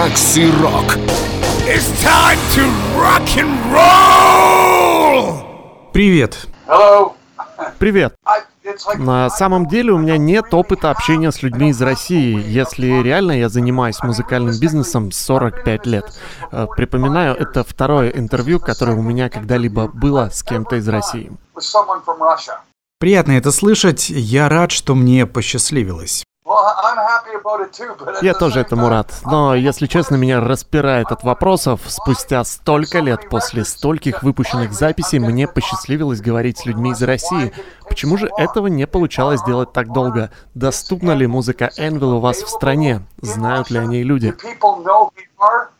[0.00, 0.96] Макс и Рок.
[1.68, 2.64] It's time to
[2.96, 5.42] rock and roll!
[5.92, 6.46] Привет.
[6.66, 7.12] Hello.
[7.78, 8.14] Привет.
[8.96, 13.50] На самом деле у меня нет опыта общения с людьми из России, если реально я
[13.50, 16.18] занимаюсь музыкальным бизнесом 45 лет.
[16.50, 21.30] Э, Припоминаю, это второе интервью, которое у меня когда-либо было с кем-то из России.
[22.98, 24.08] Приятно это слышать.
[24.08, 26.24] Я рад, что мне посчастливилось.
[28.22, 29.12] Я тоже этому рад.
[29.24, 31.80] Но, если честно, меня распирает от вопросов.
[31.86, 37.52] Спустя столько лет после стольких выпущенных записей мне посчастливилось говорить с людьми из России.
[37.88, 40.30] Почему же этого не получалось делать так долго?
[40.54, 43.02] Доступна ли музыка Энвил у вас в стране?
[43.20, 44.34] Знают ли о ней люди?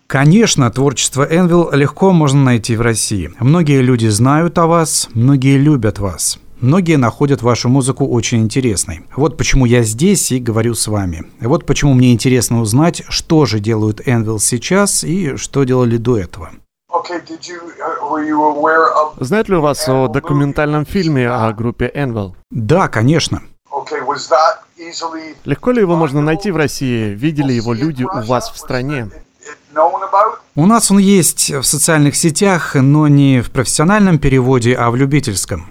[0.07, 3.33] Конечно, творчество Энвил легко можно найти в России.
[3.39, 6.39] Многие люди знают о вас, многие любят вас.
[6.61, 9.01] Многие находят вашу музыку очень интересной.
[9.17, 11.25] Вот почему я здесь и говорю с вами.
[11.41, 16.51] Вот почему мне интересно узнать, что же делают Энвил сейчас и что делали до этого.
[16.91, 17.11] Uh?
[19.21, 22.37] Знают ли у вас о документальном фильме о группе Энвил?
[22.51, 23.43] Да, конечно.
[25.45, 27.15] Легко ли его можно найти в России?
[27.15, 29.09] Видели его люди у вас в стране?
[30.57, 35.71] У нас он есть в социальных сетях, но не в профессиональном переводе, а в любительском.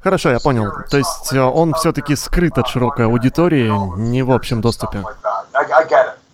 [0.00, 0.70] Хорошо, я понял.
[0.90, 5.02] То есть э, он все-таки скрыт от широкой аудитории, не в общем доступе.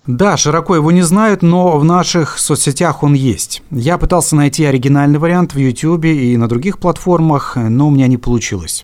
[0.07, 3.63] Да, широко его не знают, но в наших соцсетях он есть.
[3.71, 8.17] Я пытался найти оригинальный вариант в YouTube и на других платформах, но у меня не
[8.17, 8.83] получилось.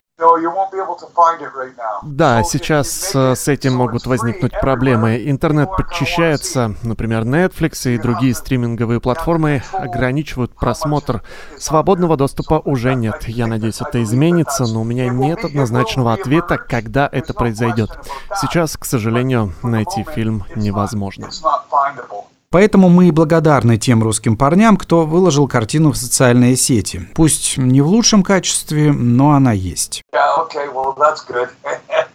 [2.03, 5.29] Да, сейчас с этим могут возникнуть проблемы.
[5.29, 11.21] Интернет подчищается, например, Netflix и другие стриминговые платформы ограничивают просмотр.
[11.59, 13.27] Свободного доступа уже нет.
[13.27, 17.91] Я надеюсь, это изменится, но у меня нет однозначного ответа, когда это произойдет.
[18.41, 21.29] Сейчас, к сожалению, найти фильм невозможно.
[22.49, 27.09] Поэтому мы и благодарны тем русским парням, кто выложил картину в социальные сети.
[27.13, 30.01] Пусть не в лучшем качестве, но она есть.
[30.13, 30.47] Yeah.
[30.47, 30.73] Okay.
[30.73, 30.95] Well.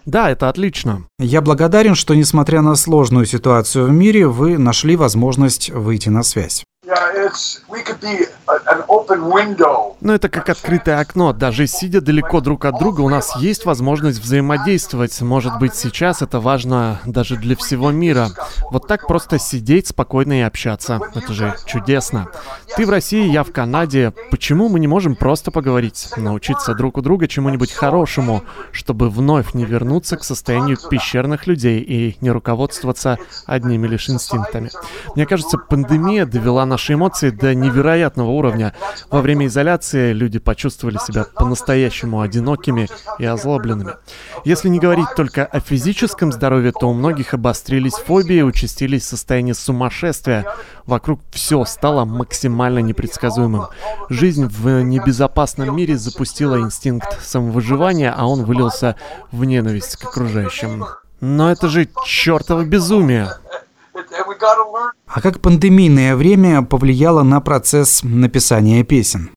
[0.05, 1.07] Да, это отлично.
[1.21, 6.65] Я благодарен, что, несмотря на сложную ситуацию в мире, вы нашли возможность выйти на связь.
[10.01, 11.33] Но это как открытое окно.
[11.33, 15.21] Даже сидя далеко друг от друга, у нас есть возможность взаимодействовать.
[15.21, 18.31] Может быть, сейчас это важно даже для всего мира.
[18.73, 21.01] Вот так просто сидеть спокойно и общаться.
[21.15, 22.27] Это же чудесно.
[22.77, 24.13] Ты в России, я в Канаде.
[24.33, 26.09] Почему мы не можем просто поговорить?
[26.17, 32.17] Научиться друг у друга чему-нибудь хорошему, чтобы вновь не вернуться к состоянию пещерных людей и
[32.21, 34.71] не руководствоваться одними лишь инстинктами.
[35.15, 38.75] Мне кажется, пандемия довела наши эмоции до невероятного уровня.
[39.11, 42.89] Во время изоляции люди почувствовали себя по-настоящему одинокими
[43.19, 43.93] и озлобленными.
[44.47, 50.47] Если не говорить только о физическом здоровье, то у многих обострились фобии, участились состояния сумасшествия.
[50.87, 53.67] Вокруг все стало максимально непредсказуемым.
[54.09, 58.97] Жизнь в небезопасном мире запустила инстинкт самовыживания, а он вылился
[59.31, 60.87] в ненависть к окружающим.
[61.21, 63.29] Но это же чертово безумие.
[63.95, 64.32] It, and we got to learn
[65.07, 69.31] А как пандемийное время повлияло на процесс написания песен?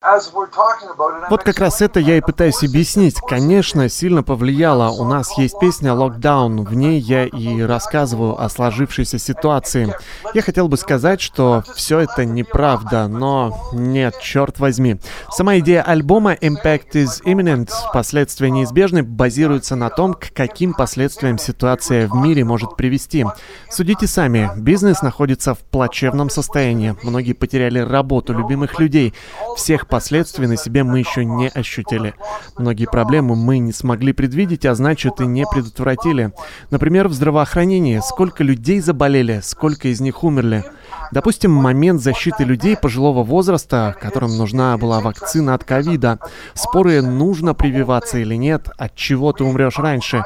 [1.30, 3.16] Вот как раз это я и пытаюсь объяснить.
[3.16, 4.90] Конечно, сильно повлияло.
[4.90, 6.64] У нас есть песня «Локдаун».
[6.64, 9.94] В ней я и рассказываю о сложившейся ситуации.
[10.34, 15.00] Я хотел бы сказать, что все это неправда, но нет, черт возьми.
[15.30, 22.08] Сама идея альбома «Impact is imminent» «Последствия неизбежны» базируется на том, к каким последствиям ситуация
[22.08, 23.26] в мире может привести.
[23.70, 26.96] Судите сами, бизнес находится в плачевном состоянии.
[27.04, 29.14] Многие потеряли работу, любимых людей.
[29.56, 32.14] Всех последствий на себе мы еще не ощутили.
[32.58, 36.32] Многие проблемы мы не смогли предвидеть, а значит и не предотвратили.
[36.72, 38.02] Например, в здравоохранении.
[38.04, 40.64] Сколько людей заболели, сколько из них умерли.
[41.12, 46.20] Допустим, момент защиты людей пожилого возраста, которым нужна была вакцина от ковида.
[46.54, 50.24] Споры, нужно прививаться или нет, от чего ты умрешь раньше.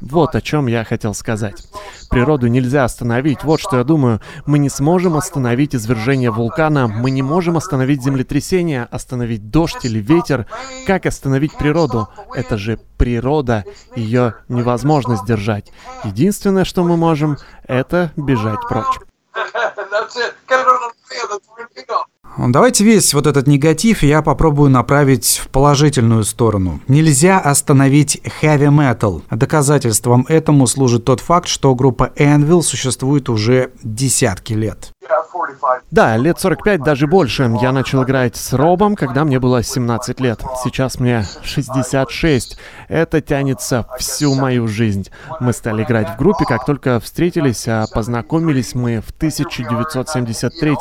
[0.00, 1.66] Вот о чем я хотел сказать.
[2.10, 3.44] Природу нельзя остановить.
[3.44, 4.20] Вот что я думаю.
[4.46, 10.46] Мы не сможем остановить извержение вулкана, мы не можем остановить землетрясение, остановить дождь или ветер.
[10.86, 12.08] Как остановить природу?
[12.34, 13.64] Это же природа,
[13.94, 15.72] ее невозможно сдержать.
[16.04, 18.98] Единственное, что мы можем, это бежать прочь.
[22.38, 26.80] Давайте весь вот этот негатив я попробую направить в положительную сторону.
[26.86, 29.22] Нельзя остановить heavy metal.
[29.30, 34.92] Доказательством этому служит тот факт, что группа Anvil существует уже десятки лет.
[35.02, 35.24] Yeah,
[35.60, 35.82] 45.
[35.90, 37.50] Да, лет 45, даже больше.
[37.60, 40.40] Я начал играть с Робом, когда мне было 17 лет.
[40.62, 42.58] Сейчас мне 66.
[42.88, 45.08] Это тянется всю мою жизнь.
[45.40, 50.76] Мы стали играть в группе, как только встретились, а познакомились мы в 1973.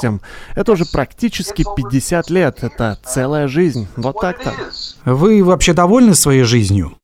[0.55, 1.38] Это уже практически
[1.75, 2.63] 50 лет.
[2.63, 3.87] Это целая жизнь.
[3.95, 4.53] Вот так-то.
[5.05, 6.97] Вы вообще довольны своей жизнью?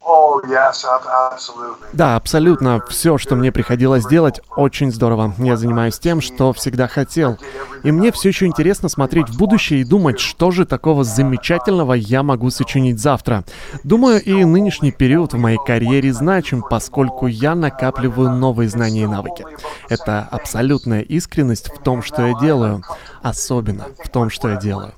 [1.94, 2.82] Да, абсолютно.
[2.90, 5.34] Все, что мне приходилось делать, очень здорово.
[5.38, 7.38] Я занимаюсь тем, что всегда хотел.
[7.84, 12.24] И мне все еще интересно смотреть в будущее и думать, что же такого замечательного я
[12.24, 13.44] могу сочинить завтра.
[13.84, 19.46] Думаю, и нынешний период в моей карьере значим, поскольку я накапливаю новые знания и навыки.
[19.90, 22.84] Это абсолютная искренность в том, что я делаю.
[23.22, 24.94] Особенно в том, что я делаю.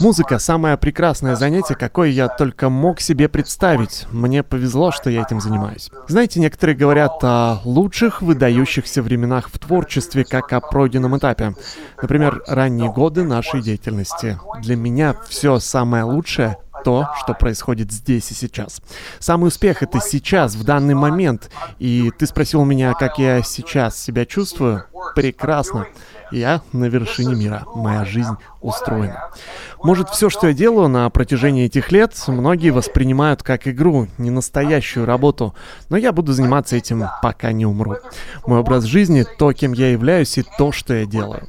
[0.00, 4.06] Музыка— самое прекрасное занятие, какое я только мог себе представить.
[4.10, 5.90] Мне повезло, что я этим занимаюсь.
[6.08, 11.54] Знаете, некоторые говорят о лучших выдающихся временах в творчестве, как о пройденном этапе.
[12.00, 14.38] Например, ранние годы нашей деятельности.
[14.60, 18.80] Для меня все самое лучшее то, что происходит здесь и сейчас.
[19.18, 21.50] Самый успех— это сейчас, в данный момент.
[21.78, 24.84] И ты спросил меня, как я сейчас себя чувствую?
[25.14, 25.86] Прекрасно.
[26.32, 27.64] Я на вершине мира.
[27.74, 29.30] Моя жизнь устроена.
[29.82, 35.04] Может, все, что я делаю на протяжении этих лет, многие воспринимают как игру, не настоящую
[35.04, 35.54] работу.
[35.90, 37.96] Но я буду заниматься этим, пока не умру.
[38.46, 41.46] Мой образ жизни— то, кем я являюсь, и то, что я делаю.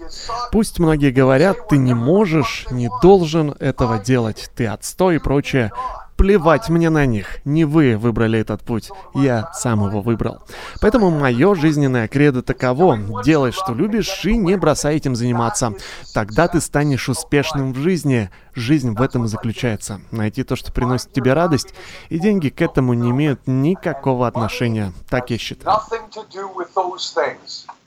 [0.51, 5.71] Пусть многие говорят, ты не можешь, не должен этого делать, ты отстой и прочее.
[6.18, 7.39] Плевать мне на них.
[7.45, 8.89] Не вы выбрали этот путь.
[9.13, 10.39] Я сам его выбрал.
[10.81, 12.98] Поэтому мое жизненное кредо таково.
[13.24, 15.74] Делай, что любишь, и не бросай этим заниматься.
[16.13, 18.30] Тогда ты станешь успешным в жизни.
[18.56, 20.01] Жизнь в этом и заключается.
[20.12, 21.74] Найти то, что приносит тебе радость,
[22.10, 24.94] и деньги к этому не имеют никакого отношения.
[25.09, 25.77] Так я считаю.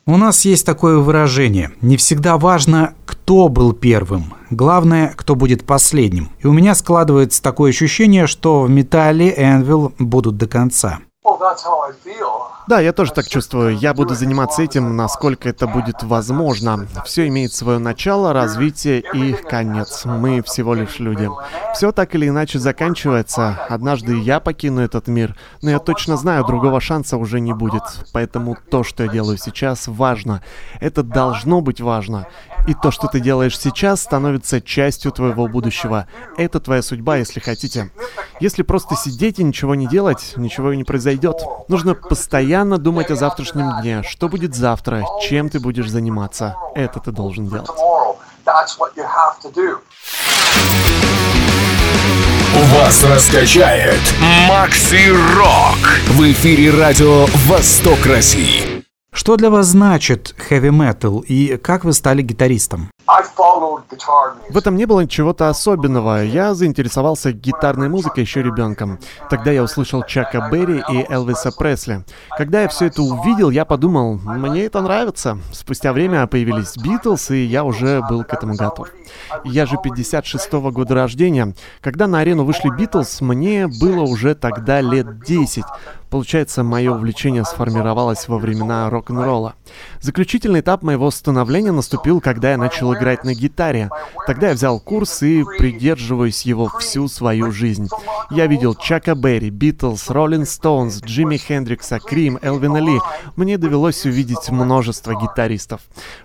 [0.09, 1.73] У нас есть такое выражение.
[1.81, 4.35] Не всегда важно, кто был первым.
[4.51, 6.31] Главное, кто будет последним.
[6.39, 11.01] И у меня складывается такое ощущение, что в металле Энвил будут до конца.
[12.69, 13.77] Да, я тоже так чувствую.
[13.77, 16.87] Я буду заниматься этим, насколько это будет возможно.
[17.05, 20.05] Все имеет свое начало, развитие и конец.
[20.05, 21.29] Мы всего лишь люди.
[21.75, 23.59] Все так или иначе заканчивается.
[23.69, 27.83] Однажды я покину этот мир, но я точно знаю, другого шанса уже не будет.
[28.13, 30.43] Поэтому то, что я делаю сейчас, важно.
[30.81, 32.27] Это должно быть важно.
[32.67, 36.09] И то, что ты делаешь сейчас, становится частью твоего будущего.
[36.37, 37.91] Это твоя судьба, если хотите.
[38.39, 41.43] Если просто сидеть и ничего не делать, ничего и не произойдет.
[41.69, 44.03] Нужно постоянно думать о завтрашнем дне.
[44.03, 45.05] Что будет завтра?
[45.23, 46.55] Чем ты будешь заниматься?
[46.75, 47.69] Это ты должен делать.
[52.75, 54.01] Вас раскачает
[54.49, 56.01] Макси Рок.
[56.09, 58.76] В эфире радио «Восток России».
[59.17, 62.91] Что для вас значит heavy metal и как вы стали гитаристом?
[64.51, 66.23] В этом не было чего-то особенного.
[66.23, 68.99] Я заинтересовался гитарной музыкой еще ребенком.
[69.31, 72.05] Тогда я услышал Чака Берри и Элвиса Пресли.
[72.37, 75.39] Когда я все это увидел, я подумал, мне это нравится.
[75.51, 78.89] Спустя время появились Битлз, и я уже был к этому готов.
[79.45, 81.55] Я же 56-го года рождения.
[81.81, 85.65] Когда на арену вышли Битлз, мне было уже тогда лет 10.
[86.17, 89.55] Получается, мое увлечение сформировалось во времена рок-н-ролла.
[90.07, 93.91] Заключительный этап моего становления наступил, когда я начал играть на гитаре.
[94.29, 97.89] Тогда я взял курс и придерживаюсь его всю свою жизнь.
[98.31, 103.01] Я видел Чака Берри, Битлз, Роллинг Стоунс, Джимми Хендрикса, Крим, Элвина Ли.
[103.35, 105.81] Мне довелось увидеть множество гитаристов.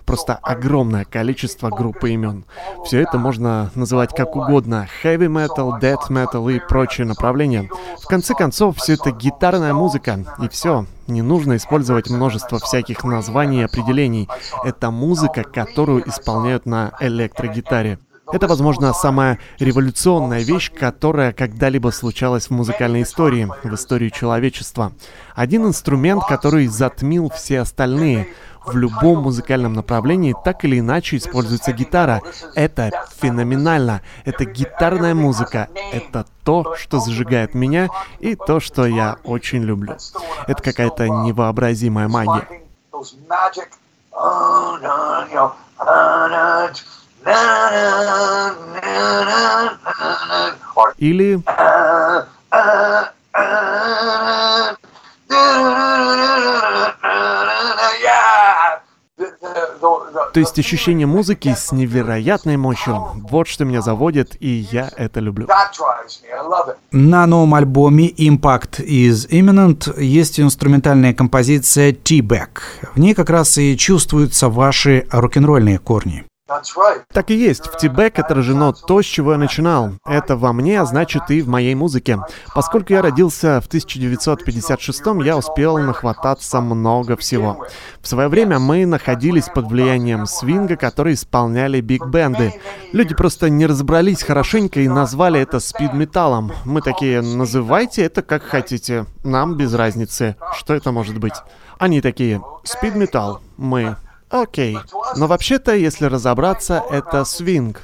[0.06, 2.44] Просто огромное количество группы имен.
[2.84, 4.86] Все это можно называть как угодно.
[5.02, 7.68] Heavy metal, death metal и прочие направления.
[8.00, 10.24] В конце концов, все это гитарная музыка.
[10.40, 10.86] И все.
[11.06, 14.28] Не нужно использовать множество всяких названий и определений.
[14.64, 17.98] Это музыка, которую исполняют на электрогитаре.
[18.32, 24.92] Это, возможно, самая революционная вещь, которая когда-либо случалась в музыкальной истории, в истории человечества.
[25.34, 28.28] Один инструмент, который затмил все остальные.
[28.64, 32.22] В любом музыкальном направлении так или иначе используется гитара.
[32.54, 32.90] Это
[33.20, 34.02] феноменально.
[34.24, 35.68] Это гитарная музыка.
[35.92, 37.88] Это то, что зажигает меня
[38.20, 39.96] и то, что я очень люблю.
[40.46, 42.48] Это какая-то невообразимая магия.
[50.94, 51.42] Finding
[60.32, 63.06] То есть ощущение музыки с невероятной мощью.
[63.30, 65.46] Вот что меня заводит, и я это люблю.
[66.90, 72.60] На новом альбоме Impact is Imminent есть инструментальная композиция T-Back.
[72.94, 76.24] В ней как раз и чувствуются ваши рок-н-ролльные корни.
[77.12, 79.92] Так и есть, в Тибек отражено то, с чего я начинал.
[80.04, 82.18] Это во мне, а значит и в моей музыке.
[82.54, 87.66] Поскольку я родился в 1956 я успел нахвататься много всего.
[88.00, 92.54] В свое время мы находились под влиянием свинга, который исполняли биг-бенды.
[92.92, 96.52] Люди просто не разобрались хорошенько и назвали это спид-металлом.
[96.64, 101.34] Мы такие, называйте это как хотите, нам без разницы, что это может быть.
[101.78, 103.96] Они такие, спид-металл, мы,
[104.32, 104.78] Окей.
[105.16, 107.80] Но вообще-то, если разобраться, это свинг.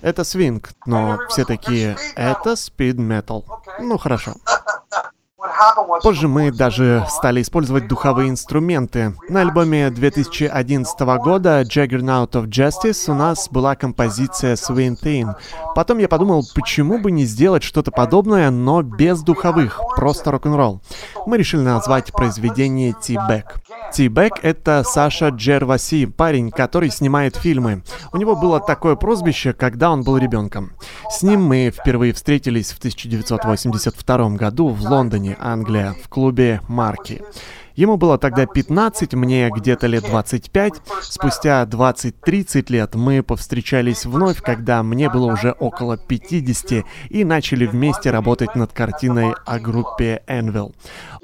[0.00, 3.44] Это свинг, но все такие, это спид метал.
[3.78, 4.34] Ну хорошо.
[6.02, 9.14] Позже мы даже стали использовать духовые инструменты.
[9.28, 15.34] На альбоме 2011 года Juggernaut of Justice у нас была композиция Swing Thing.
[15.74, 20.82] Потом я подумал, почему бы не сделать что-то подобное, но без духовых, просто рок-н-ролл.
[21.26, 23.44] Мы решили назвать произведение T-Back.
[23.94, 27.82] T-Back— это Саша Джерваси, парень, который снимает фильмы.
[28.12, 30.72] У него было такое прозвище, когда он был ребенком.
[31.10, 37.22] С ним мы впервые встретились в 1982 году в Лондоне, Англия, в клубе Марки.
[37.74, 40.72] Ему было тогда 15, мне где-то лет 25.
[41.00, 48.10] Спустя 20-30 лет мы повстречались вновь, когда мне было уже около 50, и начали вместе
[48.10, 50.74] работать над картиной о группе Anvil.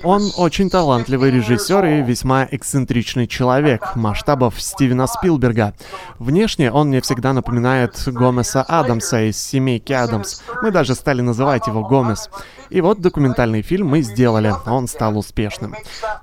[0.05, 5.75] Он очень талантливый режиссер и весьма эксцентричный человек, масштабов Стивена Спилберга.
[6.19, 10.41] Внешне он мне всегда напоминает Гомеса Адамса из «Семейки Адамс».
[10.63, 12.31] Мы даже стали называть его Гомес.
[12.71, 15.75] И вот документальный фильм мы сделали, он стал успешным.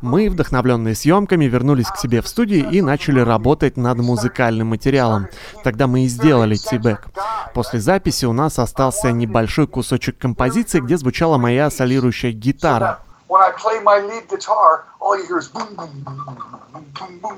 [0.01, 5.27] Мы, вдохновленные съемками, вернулись к себе в студию и начали работать над музыкальным материалом.
[5.63, 7.07] Тогда мы и сделали Тибек.
[7.53, 12.99] После записи у нас остался небольшой кусочек композиции, где звучала моя солирующая гитара.
[13.27, 17.19] when I play my lead guitar, all you hear is boom, boom, boom, boom, boom,
[17.19, 17.37] boom,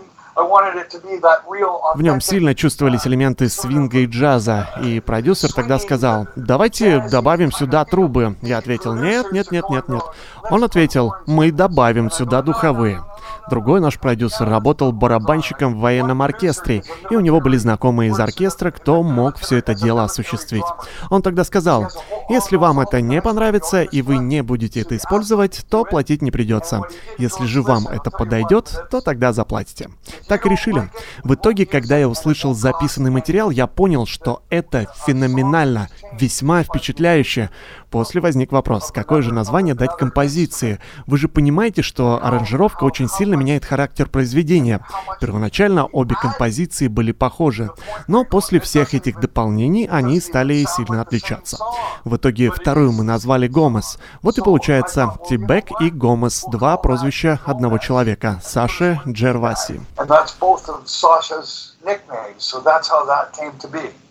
[1.96, 7.86] В нем сильно чувствовались элементы свинга и джаза, и продюсер тогда сказал, давайте добавим сюда
[7.86, 8.36] трубы.
[8.42, 10.04] Я ответил, нет, нет, нет, нет, нет.
[10.52, 13.04] Он ответил, мы добавим сюда духовые.
[13.50, 18.72] Другой наш продюсер работал барабанщиком в военном оркестре, и у него были знакомые из оркестра,
[18.72, 20.64] кто мог все это дело осуществить.
[21.10, 21.88] Он тогда сказал,
[22.30, 26.82] если вам это не понравится и вы не будете это использовать, то платить не придется.
[27.18, 29.90] Если же вам это подойдет, то тогда заплатите.
[30.28, 30.90] Так и решили.
[31.24, 35.88] В итоге, когда я услышал записанный материал, я понял, что это феноменально,
[36.20, 37.50] весьма впечатляюще.
[37.90, 40.80] После возник вопрос, какое же название дать композиции?
[41.06, 44.86] Вы же понимаете, что аранжировка очень сильно меняет характер произведения.
[45.22, 47.70] Первоначально обе композиции были похожи,
[48.08, 51.58] но после всех этих дополнений они стали сильно отличаться.
[52.04, 54.00] В итоге вторую мы назвали Гомес.
[54.22, 59.82] Вот и получается Тибек и Гомес, два прозвища одного человека, Саши Джерваси.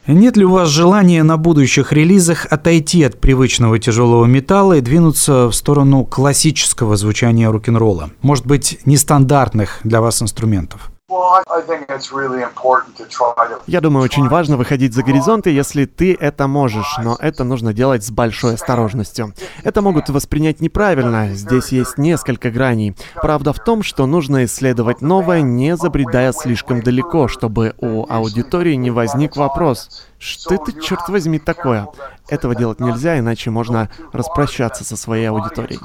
[0.07, 5.49] Нет ли у вас желания на будущих релизах отойти от привычного тяжелого металла и двинуться
[5.49, 8.11] в сторону классического звучания рок-н-ролла?
[8.23, 10.91] Может быть, нестандартных для вас инструментов?
[13.69, 18.05] Я думаю, очень важно выходить за горизонты, если ты это можешь, но это нужно делать
[18.05, 19.33] с большой осторожностью.
[19.63, 22.97] Это могут воспринять неправильно, здесь есть несколько граней.
[23.15, 28.91] Правда в том, что нужно исследовать новое, не забредая слишком далеко, чтобы у аудитории не
[28.91, 31.87] возник вопрос, что это, черт возьми, такое?
[32.29, 35.81] Этого делать нельзя, иначе можно распрощаться со своей аудиторией.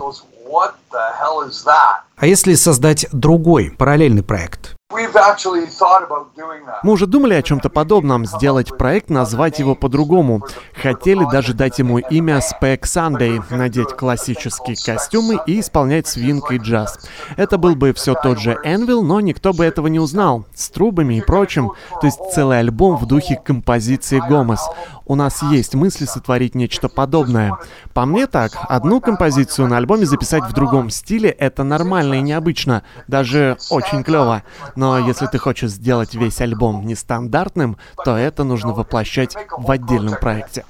[2.18, 4.76] А если создать другой, параллельный проект?
[6.84, 10.46] Мы уже думали о чем-то подобном, сделать проект, назвать его по-другому.
[10.74, 17.00] Хотели даже дать ему имя Spec Sunday, надеть классические костюмы и исполнять свинг и джаз.
[17.38, 20.46] Это был бы все тот же Энвил, но никто бы этого не узнал.
[20.54, 21.72] С трубами и прочим.
[22.00, 24.62] То есть целый альбом в духе композиции Гомес.
[25.12, 27.58] У нас есть мысли сотворить нечто подобное.
[27.94, 32.84] По мне так, одну композицию на альбоме записать в другом стиле— это нормально и необычно.
[33.10, 34.44] Даже очень клево.
[34.78, 37.76] Но если ты хочешь сделать весь альбом нестандартным,
[38.06, 40.64] то это нужно воплощать в отдельном проекте.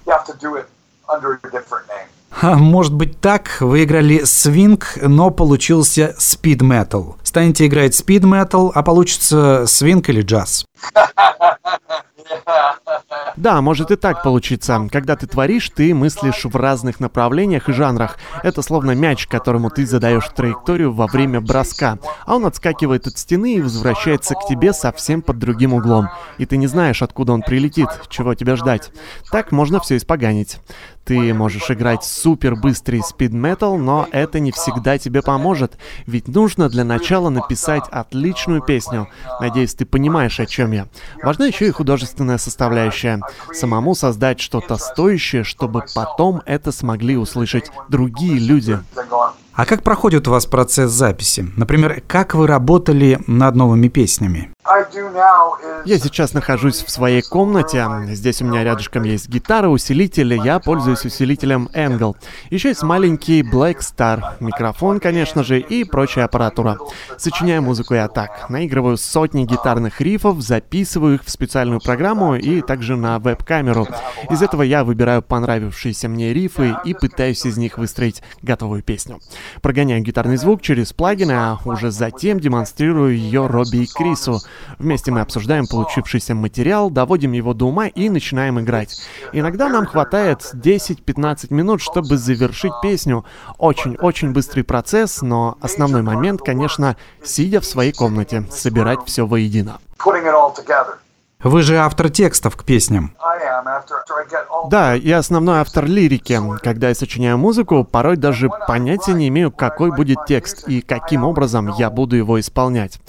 [2.42, 7.18] А может быть так, вы играли свинг, но получился спид метал.
[7.22, 10.66] Станете играть спид метал, а получится свинг или джаз.
[13.38, 14.88] Да, может и так получиться.
[14.92, 18.18] Когда ты творишь, ты мыслишь в разных направлениях и жанрах.
[18.44, 23.56] Это словно мяч, которому ты задаешь траекторию во время броска, а он отскакивает от стены
[23.56, 26.10] и возвращается к тебе совсем под другим углом.
[26.38, 28.92] И ты не знаешь, откуда он прилетит, чего тебя ждать.
[29.32, 30.60] Так можно все испоганить.
[31.04, 36.70] Ты можешь играть супер быстрый спид метал, но это не всегда тебе поможет, ведь нужно
[36.70, 39.08] для начала написать отличную песню.
[39.40, 40.88] Надеюсь, ты понимаешь, о чем я.
[41.24, 43.22] Важна еще и художественная составляющая.
[43.52, 48.80] Самому создать что-то стоящее, чтобы потом это смогли услышать другие люди.
[49.54, 51.46] А как проходит у вас процесс записи?
[51.58, 54.50] Например, как вы работали над новыми песнями?
[55.86, 57.86] Я сейчас нахожусь в своей комнате.
[58.08, 60.36] Здесь у меня рядышком есть гитара, усилитель.
[60.36, 62.16] Я пользуюсь усилителем Angle.
[62.50, 66.78] Еще есть маленький Black Star, микрофон, конечно же, и прочая аппаратура.
[67.18, 68.50] Сочиняю музыку я так.
[68.50, 73.88] Наигрываю сотни гитарных рифов, записываю их в специальную программу и также на веб-камеру.
[74.30, 79.20] Из этого я выбираю понравившиеся мне рифы и пытаюсь из них выстроить готовую песню.
[79.62, 84.40] Прогоняю гитарный звук через плагины, а уже затем демонстрирую ее Робби и Крису.
[84.80, 89.00] Вместе мы обсуждаем получившийся материал, доводим его до ума и начинаем играть.
[89.34, 93.26] Иногда нам хватает 10-15 минут, чтобы завершить песню.
[93.58, 99.80] Очень-очень быстрый процесс, но основной момент, конечно, сидя в своей комнате, собирать все воедино.
[101.44, 103.16] Вы же автор текстов к песням.
[104.70, 106.40] Да, я основной автор лирики.
[106.62, 111.74] Когда я сочиняю музыку, порой даже понятия не имею, какой будет текст и каким образом
[111.78, 113.00] я буду его исполнять.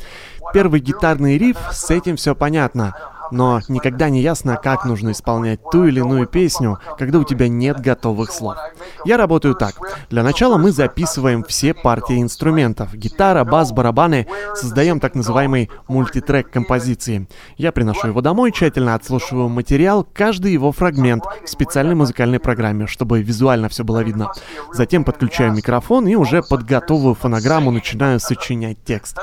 [0.52, 2.94] Первый гитарный риф, с этим все понятно
[3.32, 7.80] но никогда не ясно, как нужно исполнять ту или иную песню, когда у тебя нет
[7.80, 8.56] готовых слов.
[9.04, 9.74] Я работаю так.
[10.10, 12.94] Для начала мы записываем все партии инструментов.
[12.94, 14.26] Гитара, бас, барабаны.
[14.54, 17.26] Создаем так называемый мультитрек композиции.
[17.56, 23.22] Я приношу его домой, тщательно отслушиваю материал, каждый его фрагмент в специальной музыкальной программе, чтобы
[23.22, 24.30] визуально все было видно.
[24.72, 29.18] Затем подключаю микрофон и уже под готовую фонограмму начинаю сочинять текст.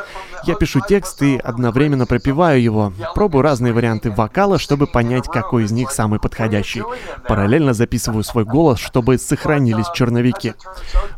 [0.46, 2.94] Я пишу текст и одновременно пропиваю его.
[3.14, 6.84] Пробую разные варианты варианты вокала, чтобы понять, какой из них самый подходящий.
[7.28, 10.54] Параллельно записываю свой голос, чтобы сохранились черновики.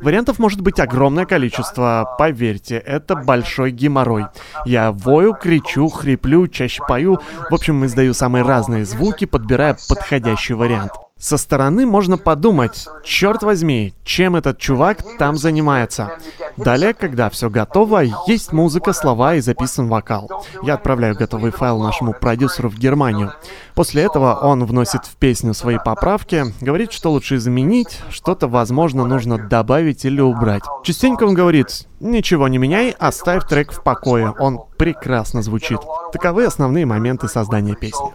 [0.01, 4.25] Вариантов может быть огромное количество, поверьте, это большой геморрой.
[4.65, 7.19] Я вою, кричу, хриплю, чаще пою,
[7.50, 10.91] в общем, издаю самые разные звуки, подбирая подходящий вариант.
[11.21, 16.17] Со стороны можно подумать, черт возьми, чем этот чувак там занимается.
[16.57, 20.43] Далее, когда все готово, есть музыка, слова и записан вокал.
[20.63, 23.34] Я отправляю готовый файл нашему продюсеру в Германию.
[23.75, 29.38] После этого он вносит в песню свои поправки, говорит, что лучше изменить, что-то, возможно, нужно
[29.38, 30.63] добавить или убрать.
[30.84, 35.79] Частенько он говорит, ничего не меняй, оставь трек в покое, он прекрасно звучит.
[36.12, 38.12] Таковы основные моменты создания песни.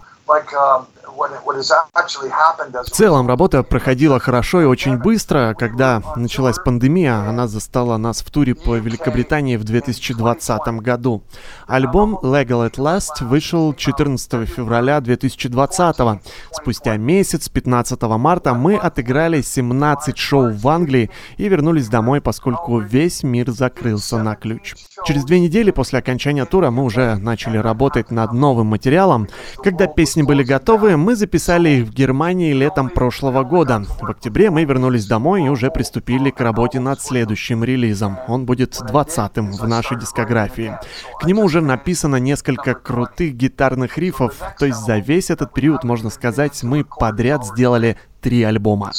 [1.17, 5.55] В целом работа проходила хорошо и очень быстро.
[5.59, 11.23] Когда началась пандемия, она застала нас в туре по Великобритании в 2020 году.
[11.67, 16.21] Альбом Legal at Last вышел 14 февраля 2020.
[16.53, 23.23] Спустя месяц, 15 марта, мы отыграли 17 шоу в Англии и вернулись домой, поскольку весь
[23.23, 24.75] мир закрылся на ключ.
[25.07, 29.29] Через две недели после окончания тура мы уже начали работать над новым материалом.
[29.62, 33.85] Когда песни были готовы, мы записали их в Германии летом прошлого года.
[34.01, 38.19] В октябре мы вернулись домой и уже приступили к работе над следующим релизом.
[38.27, 40.77] Он будет 20-м в нашей дискографии.
[41.21, 46.11] К нему уже написано несколько крутых гитарных рифов, то есть за весь этот период, можно
[46.11, 48.90] сказать, мы подряд сделали три альбома.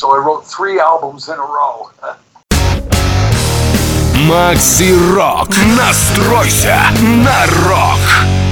[4.26, 5.50] Макси Рок.
[5.78, 8.47] Настройся на рок.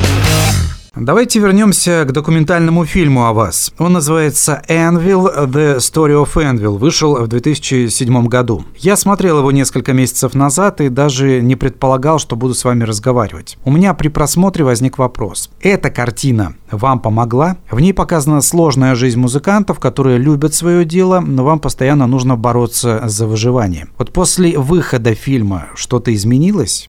[0.97, 3.73] Давайте вернемся к документальному фильму о вас.
[3.79, 5.45] Он называется «Anvil.
[5.45, 6.77] The Story of Anvil».
[6.77, 8.63] Вышел в 2007 году.
[8.77, 13.57] Я смотрел его несколько месяцев назад и даже не предполагал, что буду с вами разговаривать.
[13.65, 15.49] У меня при просмотре возник вопрос.
[15.59, 17.57] Эта картина вам помогла?
[17.69, 23.01] В ней показана сложная жизнь музыкантов, которые любят свое дело, но вам постоянно нужно бороться
[23.03, 23.89] за выживание.
[23.97, 26.87] Вот после выхода фильма что-то изменилось?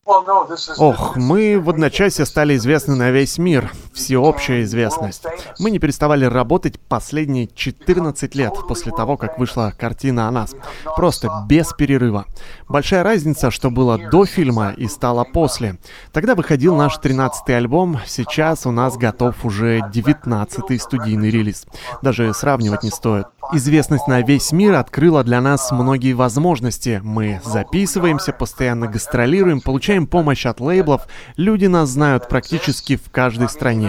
[0.77, 5.25] Ох, мы в одночасье стали известны на весь мир всеобщая известность.
[5.59, 10.55] Мы не переставали работать последние 14 лет после того, как вышла картина о нас.
[10.95, 12.25] Просто без перерыва.
[12.69, 15.77] Большая разница, что было до фильма и стало после.
[16.13, 21.65] Тогда выходил наш 13-й альбом, сейчас у нас готов уже 19-й студийный релиз.
[22.01, 23.27] Даже сравнивать не стоит.
[23.53, 26.99] Известность на весь мир открыла для нас многие возможности.
[27.01, 31.07] Мы записываемся, постоянно гастролируем, получаем помощь от лейблов.
[31.37, 33.86] Люди нас знают практически в каждой стране.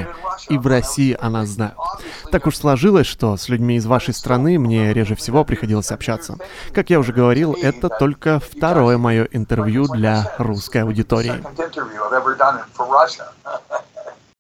[0.48, 1.74] И в России о нас знают.
[2.30, 6.36] Так уж сложилось, что с людьми из вашей страны мне реже всего приходилось общаться.
[6.72, 11.42] Как я уже говорил, это только второе мое интервью для русской аудитории.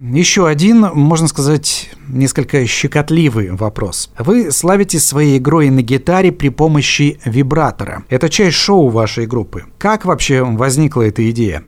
[0.00, 4.12] Еще один, можно сказать, несколько щекотливый вопрос.
[4.16, 8.04] Вы славитесь своей игрой на гитаре при помощи вибратора.
[8.08, 9.64] Это часть шоу вашей группы.
[9.76, 11.64] Как вообще возникла эта идея?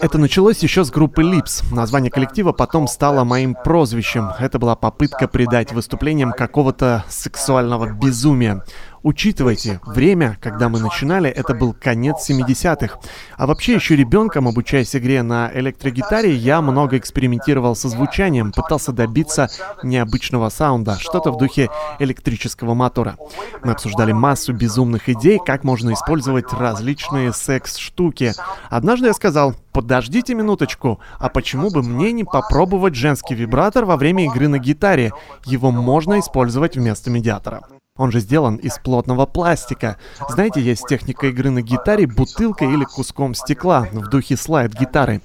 [0.00, 1.64] Это началось еще с группы Lips.
[1.74, 4.28] Название коллектива потом стало моим прозвищем.
[4.38, 8.62] Это была попытка придать выступлениям какого-то сексуального безумия.
[9.04, 12.98] Учитывайте, время, когда мы начинали, это был конец 70-х.
[13.36, 19.50] А вообще, еще ребенком, обучаясь игре на электрогитаре, я много экспериментировал со звучанием, пытался добиться
[19.82, 23.18] необычного саунда, что-то в духе электрического мотора.
[23.62, 28.32] Мы обсуждали массу безумных идей, как можно использовать различные секс-штуки.
[28.70, 34.24] Однажды я сказал, подождите минуточку, а почему бы мне не попробовать женский вибратор во время
[34.24, 35.12] игры на гитаре?
[35.44, 37.64] Его можно использовать вместо медиатора.
[37.96, 39.98] Он же сделан из плотного пластика.
[40.28, 45.20] Знаете, есть техника игры на гитаре бутылкой или куском стекла в духе слайд-гитары.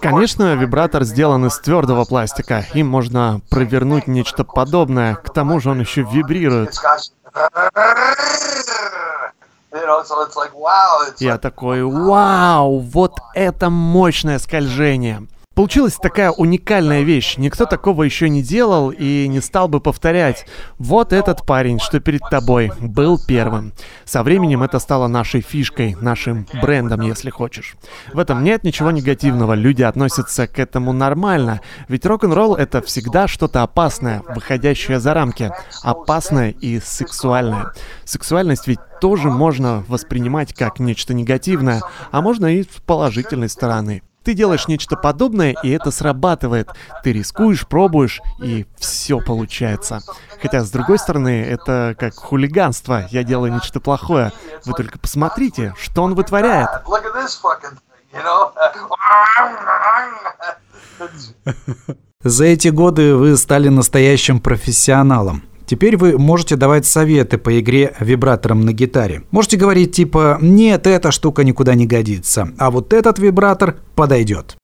[0.00, 2.64] Конечно, вибратор сделан из твердого пластика.
[2.72, 5.16] Им можно провернуть нечто подобное.
[5.16, 6.74] К тому же он еще вибрирует.
[11.18, 15.26] Я такой, вау, вот это мощное скольжение.
[15.54, 17.36] Получилась такая уникальная вещь.
[17.36, 20.46] Никто такого еще не делал и не стал бы повторять.
[20.78, 23.74] Вот этот парень, что перед тобой, был первым.
[24.04, 27.76] Со временем это стало нашей фишкой, нашим брендом, если хочешь.
[28.14, 29.52] В этом нет ничего негативного.
[29.52, 31.60] Люди относятся к этому нормально.
[31.88, 35.52] Ведь рок-н-ролл это всегда что-то опасное, выходящее за рамки.
[35.82, 37.72] Опасное и сексуальное.
[38.04, 44.02] Сексуальность ведь тоже можно воспринимать как нечто негативное, а можно и с положительной стороны.
[44.24, 46.68] Ты делаешь нечто подобное, и это срабатывает.
[47.02, 50.00] Ты рискуешь, пробуешь, и все получается.
[50.40, 53.06] Хотя, с другой стороны, это как хулиганство.
[53.10, 54.32] Я делаю нечто плохое.
[54.64, 56.68] Вы только посмотрите, что он вытворяет.
[62.24, 65.42] За эти годы вы стали настоящим профессионалом.
[65.66, 69.22] Теперь вы можете давать советы по игре вибратором на гитаре.
[69.30, 74.56] Можете говорить типа «Нет, эта штука никуда не годится, а вот этот вибратор подойдет».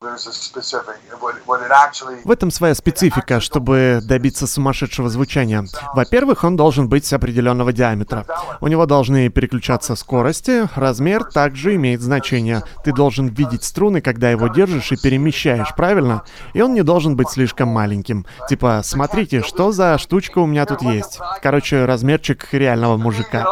[2.24, 5.64] В этом своя специфика, чтобы добиться сумасшедшего звучания.
[5.94, 8.26] Во-первых, он должен быть определенного диаметра.
[8.60, 12.62] У него должны переключаться скорости, размер также имеет значение.
[12.84, 16.24] Ты должен видеть струны, когда его держишь и перемещаешь, правильно?
[16.52, 18.26] И он не должен быть слишком маленьким.
[18.48, 21.20] Типа, смотрите, что за штучка у меня тут есть есть.
[21.42, 23.46] Короче, размерчик реального мужика.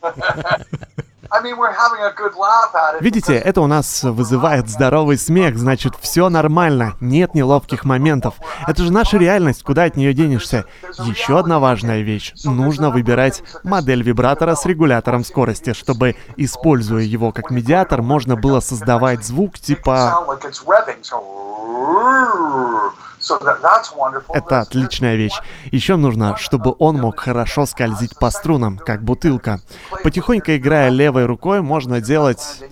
[3.00, 8.34] Видите, это у нас вызывает здоровый смех, значит, все нормально, нет неловких моментов.
[8.66, 10.64] Это же наша реальность, куда от нее денешься?
[10.98, 12.32] Еще одна важная вещь.
[12.44, 19.24] Нужно выбирать модель вибратора с регулятором скорости, чтобы, используя его как медиатор, можно было создавать
[19.24, 20.24] звук типа...
[24.32, 25.38] Это отличная вещь.
[25.70, 29.60] Еще нужно, чтобы он мог хорошо скользить по струнам, как бутылка.
[30.02, 32.62] Потихоньку играя левой рукой, можно делать...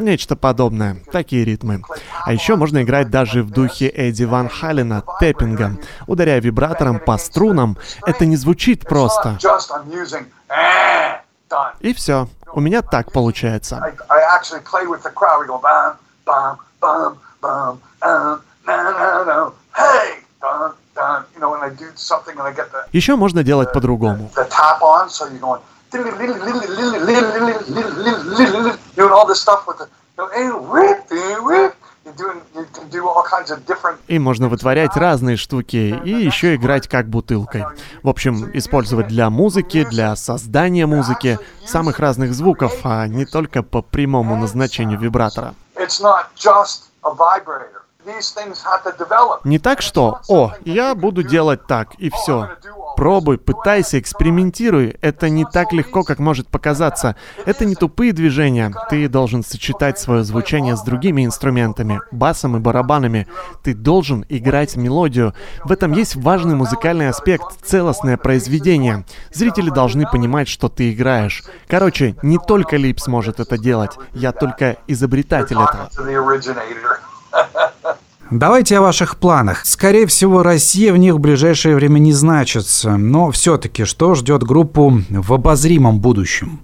[0.00, 1.82] Нечто подобное, такие ритмы.
[2.24, 5.76] А еще можно играть даже в духе Эдди Ван Халлена, тэппинга.
[6.06, 7.76] Ударяя вибратором по струнам,
[8.06, 9.38] это не звучит просто.
[11.80, 12.28] И все.
[12.54, 13.80] У меня так получается.
[22.92, 24.30] Еще можно делать по-другому.
[34.08, 37.64] И можно вытворять разные штуки и еще играть как бутылкой.
[38.02, 43.82] В общем, использовать для музыки, для создания музыки, самых разных звуков, а не только по
[43.82, 45.54] прямому назначению вибратора.
[45.76, 46.50] these things have to
[47.02, 47.81] develop.
[49.44, 52.50] Не так, что «О, я буду делать так, и все».
[52.96, 54.96] Пробуй, пытайся, экспериментируй.
[55.00, 57.16] Это не так легко, как может показаться.
[57.46, 58.72] Это не тупые движения.
[58.90, 63.26] Ты должен сочетать свое звучание с другими инструментами, басом и барабанами.
[63.62, 65.34] Ты должен играть мелодию.
[65.64, 69.04] В этом есть важный музыкальный аспект, целостное произведение.
[69.32, 71.42] Зрители должны понимать, что ты играешь.
[71.68, 73.92] Короче, не только Липс может это делать.
[74.12, 75.88] Я только изобретатель этого.
[78.30, 79.66] Давайте о ваших планах.
[79.66, 82.96] Скорее всего, Россия в них в ближайшее время не значится.
[82.96, 86.60] Но все-таки, что ждет группу в обозримом будущем?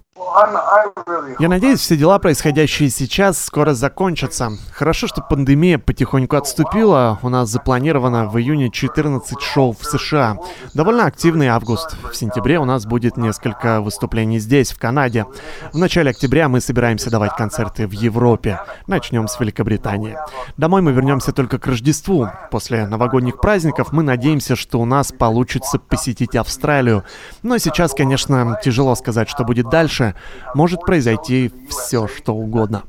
[1.38, 4.50] Я надеюсь, все дела, происходящие сейчас, скоро закончатся.
[4.72, 7.18] Хорошо, что пандемия потихоньку отступила.
[7.22, 10.36] У нас запланировано в июне 14 шоу в США.
[10.74, 11.96] Довольно активный август.
[12.10, 15.26] В сентябре у нас будет несколько выступлений здесь, в Канаде.
[15.72, 18.60] В начале октября мы собираемся давать концерты в Европе.
[18.86, 20.16] Начнем с Великобритании.
[20.56, 22.28] Домой мы вернемся только к Рождеству.
[22.50, 27.04] После новогодних праздников мы надеемся, что у нас получится посетить Австралию.
[27.42, 30.14] Но сейчас, конечно, тяжело сказать, что будет дальше.
[30.54, 32.84] Может произойти все, что угодно.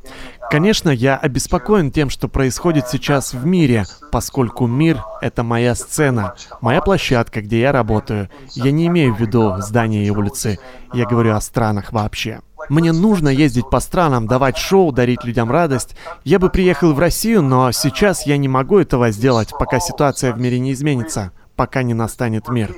[0.49, 6.81] Конечно, я обеспокоен тем, что происходит сейчас в мире, поскольку мир— это моя сцена, моя
[6.81, 8.29] площадка, где я работаю.
[8.55, 10.57] Я не имею в виду здания и улицы,
[10.91, 12.41] я говорю о странах вообще.
[12.67, 15.95] Мне нужно ездить по странам, давать шоу, дарить людям радость.
[16.23, 20.39] Я бы приехал в Россию, но сейчас я не могу этого сделать, пока ситуация в
[20.39, 22.75] мире не изменится, пока не настанет мир.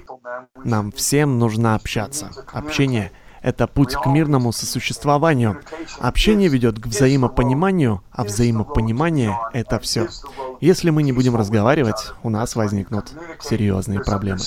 [0.64, 2.32] Нам всем нужно общаться.
[2.52, 5.62] Общение— это путь к мирному сосуществованию.
[6.00, 10.08] Общение ведет к взаимопониманию, а взаимопонимание— это все.
[10.60, 14.40] Если мы не будем разговаривать, у нас возникнут серьезные проблемы.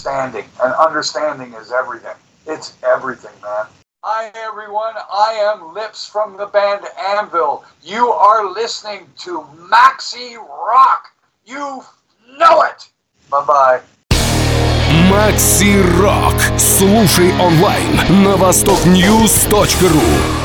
[4.06, 4.96] Hi, everyone.
[5.10, 6.84] I am Lips from the band
[7.16, 7.64] Anvil.
[7.82, 11.10] You are listening to Maxi Rock.
[11.46, 11.82] You
[12.38, 12.86] know it.
[13.30, 13.80] Bye bye.
[15.10, 16.34] Макси Рок.
[16.56, 20.43] Слушай онлайн на востокньюз.ру.